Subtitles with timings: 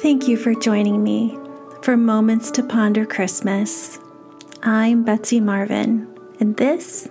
[0.00, 1.36] Thank you for joining me
[1.82, 3.98] for Moments to Ponder Christmas.
[4.62, 6.06] I'm Betsy Marvin,
[6.38, 7.08] and this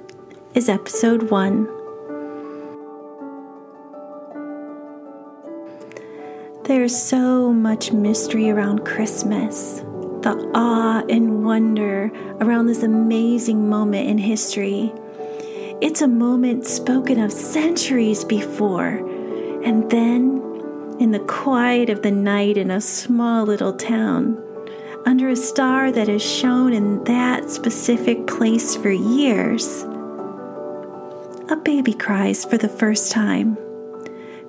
[0.54, 1.66] is episode one.
[6.64, 9.80] There's so much mystery around Christmas,
[10.22, 12.10] the awe and wonder
[12.40, 14.94] around this amazing moment in history.
[15.82, 19.06] It's a moment spoken of centuries before,
[19.66, 20.47] and then
[21.00, 24.42] in the quiet of the night in a small little town,
[25.06, 29.84] under a star that has shone in that specific place for years,
[31.50, 33.58] a baby cries for the first time,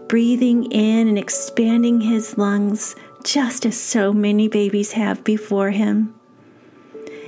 [0.09, 6.15] breathing in and expanding his lungs just as so many babies have before him.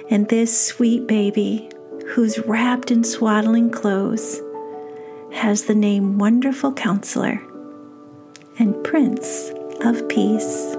[0.09, 1.71] And this sweet baby,
[2.09, 4.41] who's wrapped in swaddling clothes,
[5.33, 7.41] has the name Wonderful Counselor
[8.61, 10.75] and Prince of Peace.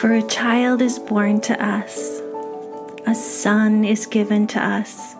[0.00, 2.22] For a child is born to us,
[3.06, 5.14] a son is given to us.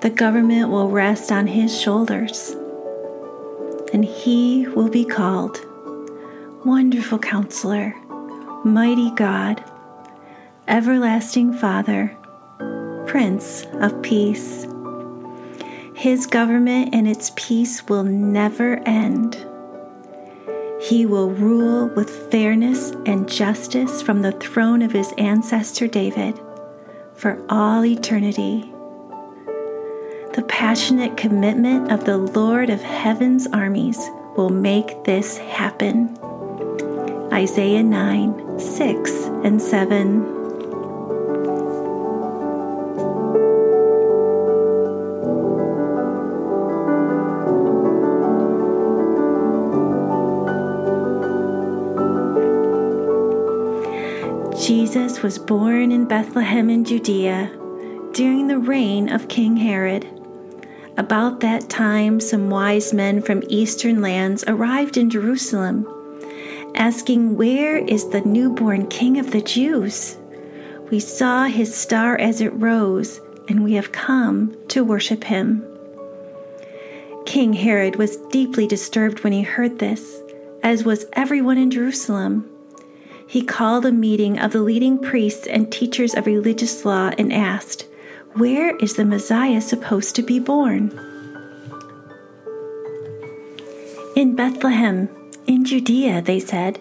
[0.00, 2.56] The government will rest on his shoulders,
[3.92, 5.60] and he will be called
[6.64, 7.94] Wonderful Counselor,
[8.64, 9.62] Mighty God
[10.68, 12.16] Everlasting Father,
[13.06, 14.66] Prince of Peace.
[15.94, 19.46] His government and its peace will never end.
[20.80, 26.36] He will rule with fairness and justice from the throne of his ancestor David
[27.14, 28.62] for all eternity.
[30.34, 33.98] The passionate commitment of the Lord of heaven's armies
[34.36, 36.18] will make this happen.
[37.32, 39.12] Isaiah 9 6
[39.44, 40.35] and 7.
[54.66, 57.52] Jesus was born in Bethlehem in Judea
[58.10, 60.04] during the reign of King Herod.
[60.96, 65.86] About that time, some wise men from eastern lands arrived in Jerusalem,
[66.74, 70.16] asking, Where is the newborn King of the Jews?
[70.90, 75.64] We saw his star as it rose, and we have come to worship him.
[77.24, 80.20] King Herod was deeply disturbed when he heard this,
[80.64, 82.50] as was everyone in Jerusalem
[83.26, 87.86] he called a meeting of the leading priests and teachers of religious law and asked,
[88.34, 90.90] Where is the Messiah supposed to be born?
[94.14, 95.08] In Bethlehem,
[95.46, 96.80] in Judea, they said,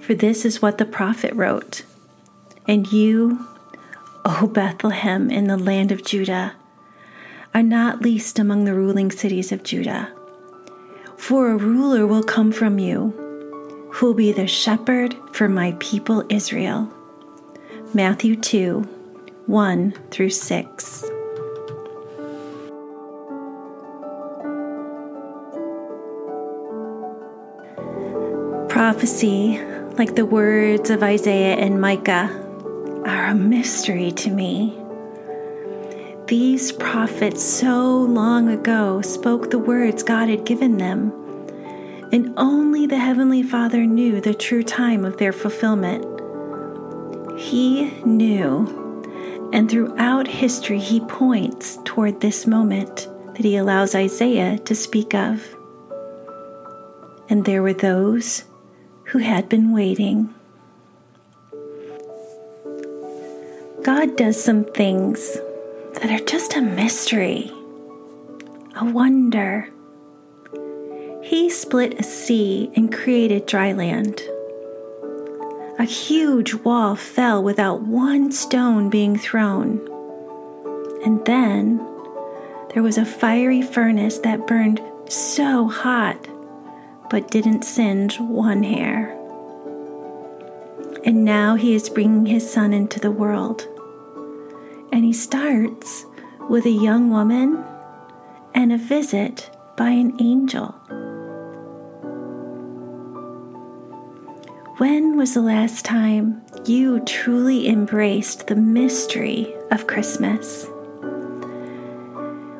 [0.00, 1.82] for this is what the prophet wrote.
[2.66, 3.46] And you,
[4.24, 6.54] O Bethlehem, in the land of Judah,
[7.54, 10.12] are not least among the ruling cities of Judah.
[11.16, 13.29] For a ruler will come from you
[13.92, 16.88] who will be the shepherd for my people Israel.
[17.92, 18.82] Matthew 2
[19.46, 21.04] 1 through 6.
[28.68, 29.60] Prophecy,
[29.98, 32.30] like the words of Isaiah and Micah,
[33.04, 34.76] are a mystery to me.
[36.26, 41.12] These prophets so long ago spoke the words God had given them
[42.12, 46.04] and only the Heavenly Father knew the true time of their fulfillment.
[47.38, 54.74] He knew, and throughout history, He points toward this moment that He allows Isaiah to
[54.74, 55.54] speak of.
[57.28, 58.44] And there were those
[59.04, 60.34] who had been waiting.
[63.82, 65.38] God does some things
[65.94, 67.52] that are just a mystery,
[68.76, 69.68] a wonder
[71.22, 74.22] he split a sea and created dry land.
[75.78, 79.80] A huge wall fell without one stone being thrown.
[81.04, 81.78] And then
[82.74, 86.28] there was a fiery furnace that burned so hot
[87.10, 89.16] but didn't singe one hair.
[91.04, 93.66] And now he is bringing his son into the world.
[94.92, 96.04] And he starts
[96.48, 97.64] with a young woman
[98.54, 100.74] and a visit by an angel.
[105.20, 110.64] Was the last time you truly embraced the mystery of Christmas?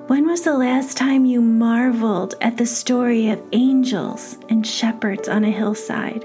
[0.08, 5.42] When was the last time you marveled at the story of angels and shepherds on
[5.42, 6.22] a hillside?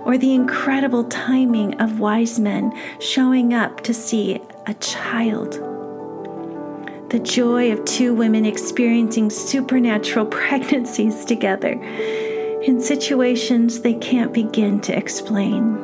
[0.00, 5.52] Or the incredible timing of wise men showing up to see a child?
[7.10, 11.78] the joy of two women experiencing supernatural pregnancies together
[12.64, 15.74] in situations they can't begin to explain.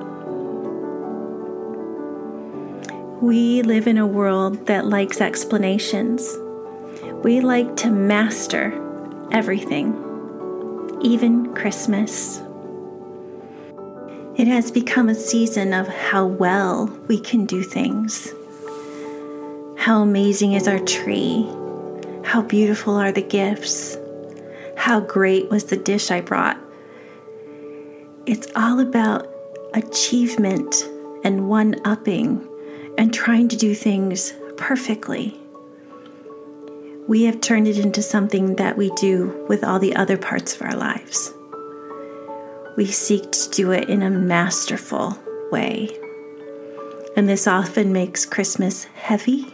[3.20, 6.38] We live in a world that likes explanations.
[7.22, 8.72] We like to master
[9.30, 9.92] everything,
[11.02, 12.40] even Christmas.
[14.36, 18.32] It has become a season of how well we can do things.
[19.76, 21.46] How amazing is our tree?
[22.24, 23.98] How beautiful are the gifts?
[24.76, 26.58] How great was the dish I brought?
[28.26, 29.26] It's all about
[29.74, 30.88] achievement
[31.24, 32.46] and one upping
[32.98, 35.40] and trying to do things perfectly.
[37.08, 40.62] We have turned it into something that we do with all the other parts of
[40.62, 41.32] our lives.
[42.76, 45.18] We seek to do it in a masterful
[45.50, 45.88] way.
[47.16, 49.52] And this often makes Christmas heavy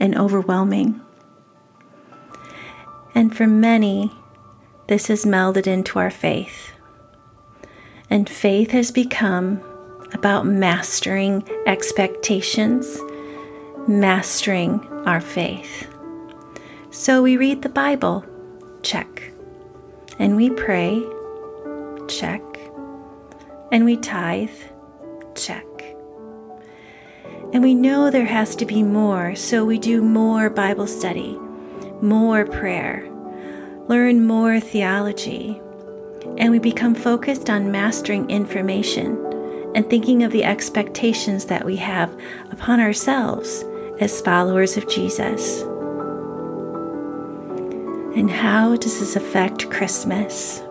[0.00, 1.00] and overwhelming.
[3.14, 4.10] And for many,
[4.88, 6.73] this has melded into our faith.
[8.14, 9.60] And faith has become
[10.12, 13.00] about mastering expectations,
[13.88, 15.88] mastering our faith.
[16.92, 18.24] So we read the Bible,
[18.84, 19.32] check.
[20.20, 21.02] And we pray,
[22.06, 22.40] check.
[23.72, 24.60] And we tithe,
[25.34, 25.66] check.
[27.52, 31.36] And we know there has to be more, so we do more Bible study,
[32.00, 33.10] more prayer,
[33.88, 35.60] learn more theology,
[36.38, 39.16] and we become focused on mastering information
[39.74, 42.16] and thinking of the expectations that we have
[42.50, 43.64] upon ourselves
[44.00, 45.62] as followers of Jesus.
[48.16, 50.62] And how does this affect Christmas?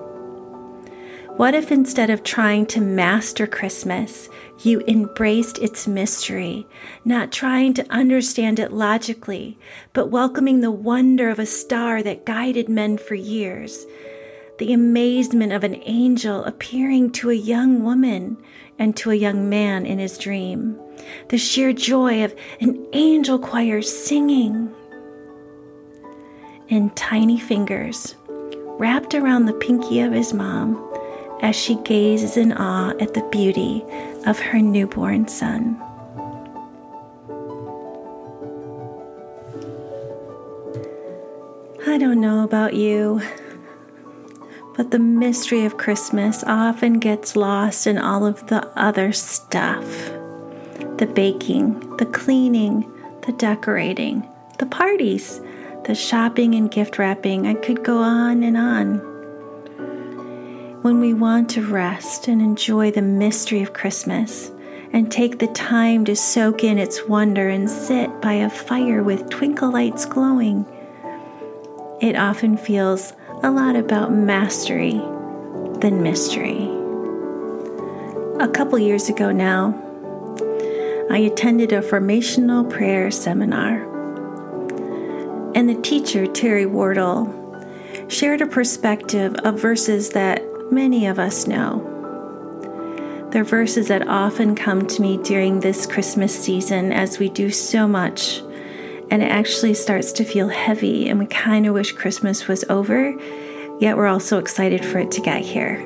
[1.36, 4.30] What if instead of trying to master Christmas,
[4.60, 6.68] you embraced its mystery,
[7.04, 9.58] not trying to understand it logically,
[9.94, 13.86] but welcoming the wonder of a star that guided men for years,
[14.60, 18.38] the amazement of an angel appearing to a young woman
[18.78, 20.80] and to a young man in his dream,
[21.30, 24.74] the sheer joy of an angel choir singing,
[26.70, 30.90] and tiny fingers wrapped around the pinky of his mom
[31.42, 33.84] as she gazes in awe at the beauty
[34.26, 35.80] of her newborn son.
[41.86, 43.22] I don't know about you,
[44.76, 49.86] but the mystery of Christmas often gets lost in all of the other stuff
[50.98, 52.90] the baking, the cleaning,
[53.26, 54.28] the decorating,
[54.60, 55.42] the parties,
[55.86, 57.48] the shopping and gift wrapping.
[57.48, 59.14] I could go on and on
[60.84, 64.52] when we want to rest and enjoy the mystery of Christmas
[64.92, 69.30] and take the time to soak in its wonder and sit by a fire with
[69.30, 70.66] twinkle lights glowing,
[72.02, 74.94] it often feels a lot about mastery
[75.82, 76.70] than mystery.
[78.40, 79.78] A couple years ago now,
[81.12, 83.84] I attended a formational prayer seminar,
[85.56, 87.28] and the teacher, Terry Wardle,
[88.08, 91.90] shared a perspective of verses that many of us know.
[93.32, 97.90] They're verses that often come to me during this Christmas season as we do so
[97.90, 98.42] much,
[99.14, 103.16] and it actually starts to feel heavy, and we kind of wish Christmas was over,
[103.80, 105.78] yet we're also excited for it to get here.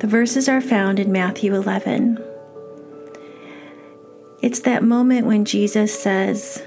[0.00, 2.18] The verses are found in Matthew 11.
[4.40, 6.60] It's that moment when Jesus says,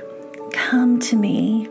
[0.54, 1.68] Come to me,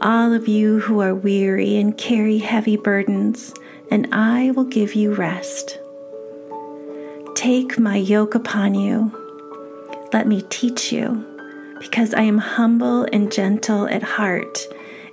[0.00, 3.52] all of you who are weary and carry heavy burdens
[3.90, 5.78] and I will give you rest.
[7.34, 9.12] Take my yoke upon you.
[10.14, 11.26] Let me teach you,
[11.80, 14.66] because I am humble and gentle at heart,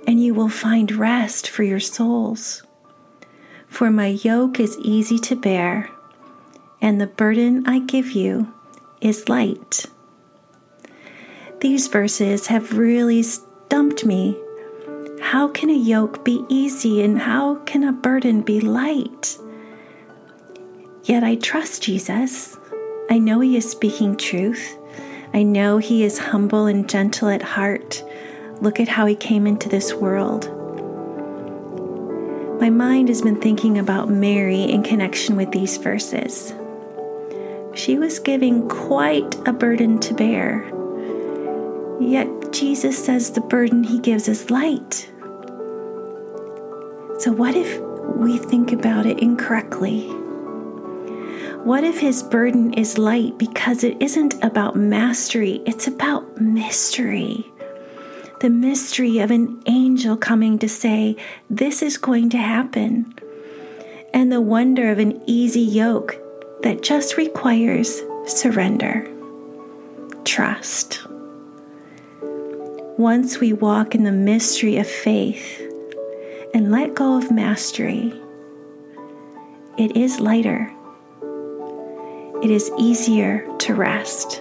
[0.06, 2.62] and you will find rest for your souls.
[3.68, 5.90] For my yoke is easy to bear,
[6.80, 8.52] and the burden I give you
[9.00, 9.86] is light.
[11.60, 14.36] These verses have really stumped me
[15.20, 19.38] how can a yoke be easy and how can a burden be light?
[21.04, 22.56] Yet I trust Jesus.
[23.10, 24.78] I know He is speaking truth.
[25.34, 28.02] I know He is humble and gentle at heart.
[28.60, 30.50] Look at how He came into this world.
[32.60, 36.54] My mind has been thinking about Mary in connection with these verses.
[37.74, 40.64] She was giving quite a burden to bear.
[42.00, 45.10] Yet Jesus says the burden he gives is light.
[47.18, 47.78] So, what if
[48.16, 50.10] we think about it incorrectly?
[51.66, 57.52] What if his burden is light because it isn't about mastery, it's about mystery?
[58.40, 61.16] the mystery of an angel coming to say,
[61.48, 63.14] This is going to happen,
[64.12, 66.16] and the wonder of an easy yoke
[66.62, 69.10] that just requires surrender,
[70.24, 71.06] trust.
[72.98, 75.60] Once we walk in the mystery of faith
[76.54, 78.12] and let go of mastery,
[79.78, 80.75] it is lighter.
[82.46, 84.40] It is easier to rest.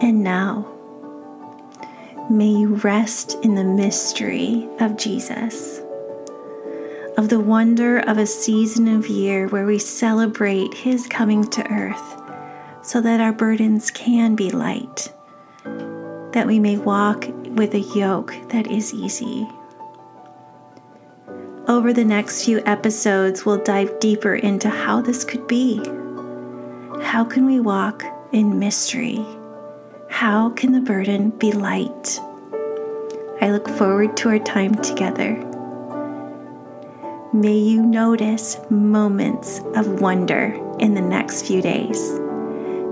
[0.00, 0.66] And now,
[2.30, 5.82] may you rest in the mystery of Jesus,
[7.18, 12.22] of the wonder of a season of year where we celebrate His coming to earth
[12.80, 15.12] so that our burdens can be light,
[16.32, 19.46] that we may walk with a yoke that is easy.
[21.68, 25.76] Over the next few episodes, we'll dive deeper into how this could be.
[27.02, 28.02] How can we walk
[28.32, 29.24] in mystery?
[30.08, 32.18] How can the burden be light?
[33.40, 35.36] I look forward to our time together.
[37.32, 42.10] May you notice moments of wonder in the next few days.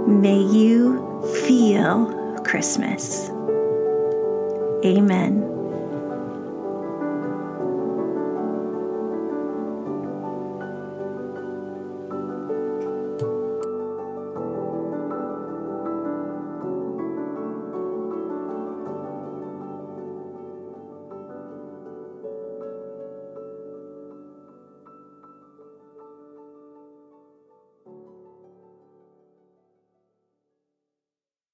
[0.06, 3.28] May you feel Christmas.
[4.84, 5.49] Amen.